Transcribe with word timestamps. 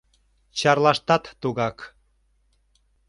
Чарлаштат 0.57 1.23
тугак. 1.41 1.77